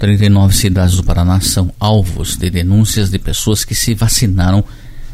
[0.00, 4.64] 39 cidades do Paraná são alvos de denúncias de pessoas que se vacinaram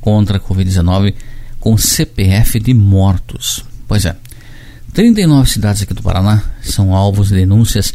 [0.00, 1.14] contra a Covid-19
[1.58, 3.64] com CPF de mortos.
[3.88, 4.16] Pois é,
[4.94, 7.92] 39 cidades aqui do Paraná são alvos de denúncias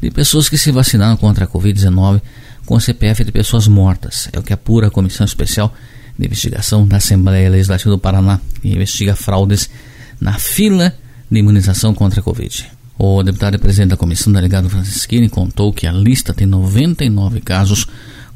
[0.00, 2.22] de pessoas que se vacinaram contra a Covid-19
[2.64, 4.30] com CPF de pessoas mortas.
[4.32, 5.74] É o que apura a Comissão Especial
[6.18, 9.68] de Investigação da Assembleia Legislativa do Paraná, que investiga fraudes
[10.18, 10.94] na fila
[11.30, 12.70] de imunização contra a Covid.
[12.98, 17.86] O deputado e presidente da comissão, delegado Francisquini, contou que a lista tem 99 casos,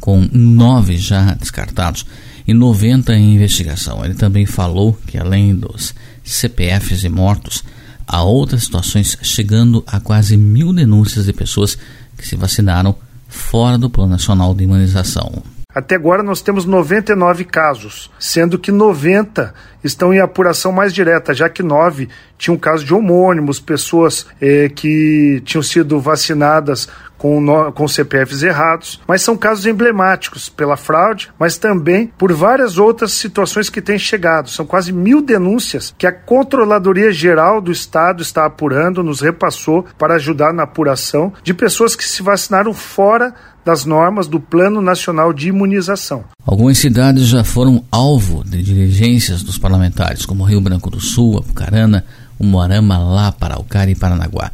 [0.00, 2.06] com 9 já descartados
[2.46, 4.04] e 90 em investigação.
[4.04, 7.62] Ele também falou que, além dos CPFs e mortos,
[8.06, 11.76] há outras situações, chegando a quase mil denúncias de pessoas
[12.16, 12.94] que se vacinaram
[13.28, 15.42] fora do Plano Nacional de Imunização.
[15.76, 19.52] Até agora nós temos 99 casos, sendo que 90
[19.84, 22.08] estão em apuração mais direta, já que 9
[22.38, 26.88] tinham caso de homônimos, pessoas eh, que tinham sido vacinadas
[27.26, 32.78] com, no, com CPFs errados, mas são casos emblemáticos pela fraude, mas também por várias
[32.78, 34.48] outras situações que têm chegado.
[34.48, 40.14] São quase mil denúncias que a Controladoria Geral do Estado está apurando, nos repassou para
[40.14, 43.34] ajudar na apuração de pessoas que se vacinaram fora
[43.64, 46.22] das normas do Plano Nacional de Imunização.
[46.46, 52.04] Algumas cidades já foram alvo de diligências dos parlamentares, como Rio Branco do Sul, Apucarana,
[52.38, 54.52] Umuarama, Lá, Paraucara e Paranaguá.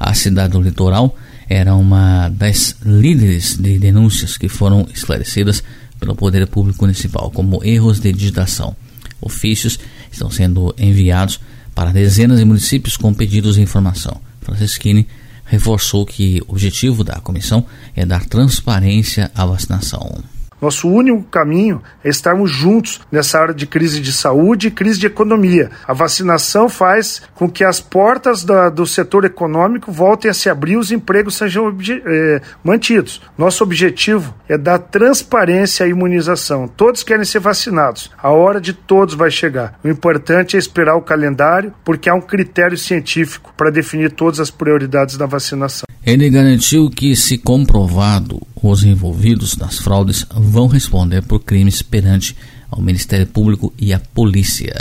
[0.00, 1.14] A cidade do litoral
[1.48, 5.62] era uma das líderes de denúncias que foram esclarecidas
[5.98, 8.76] pelo Poder Público Municipal, como erros de digitação.
[9.20, 9.78] Ofícios
[10.12, 11.40] estão sendo enviados
[11.74, 14.20] para dezenas de municípios com pedidos de informação.
[14.42, 15.06] Francisquini
[15.44, 17.64] reforçou que o objetivo da comissão
[17.96, 20.22] é dar transparência à vacinação.
[20.60, 25.06] Nosso único caminho é estarmos juntos nessa área de crise de saúde e crise de
[25.06, 25.70] economia.
[25.86, 30.72] A vacinação faz com que as portas da, do setor econômico voltem a se abrir
[30.72, 33.22] e os empregos sejam eh, mantidos.
[33.36, 36.68] Nosso objetivo é dar transparência à imunização.
[36.68, 38.10] Todos querem ser vacinados.
[38.18, 39.78] A hora de todos vai chegar.
[39.82, 44.50] O importante é esperar o calendário, porque há um critério científico para definir todas as
[44.50, 45.86] prioridades da vacinação.
[46.08, 52.34] Ele garantiu que, se comprovado, os envolvidos nas fraudes vão responder por crimes perante
[52.70, 54.74] ao Ministério Público e a polícia.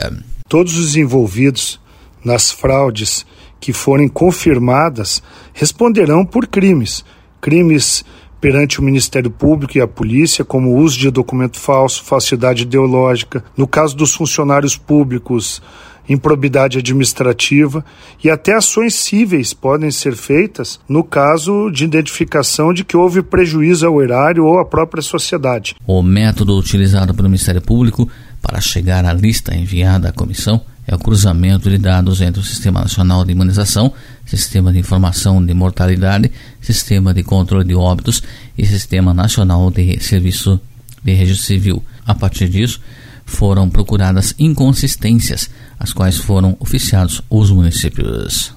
[0.47, 1.81] Todos os envolvidos
[2.23, 3.25] nas fraudes
[3.59, 5.21] que forem confirmadas
[5.53, 7.03] responderão por crimes.
[7.41, 8.05] Crimes
[8.39, 13.43] perante o Ministério Público e a polícia, como uso de documento falso, falsidade ideológica.
[13.57, 15.61] No caso dos funcionários públicos,
[16.09, 17.83] improbidade administrativa
[18.23, 23.85] e até ações cíveis podem ser feitas no caso de identificação de que houve prejuízo
[23.85, 25.75] ao erário ou à própria sociedade.
[25.85, 28.09] O método utilizado pelo Ministério Público
[28.41, 32.79] para chegar à lista enviada à comissão é o cruzamento de dados entre o Sistema
[32.79, 33.91] Nacional de Imunização,
[34.25, 36.31] Sistema de Informação de Mortalidade,
[36.61, 38.23] Sistema de Controle de Óbitos
[38.57, 40.57] e Sistema Nacional de Serviço
[41.03, 41.83] de Registro Civil.
[42.05, 42.79] A partir disso,
[43.27, 48.56] foram procuradas inconsistências, as quais foram oficiados os municípios.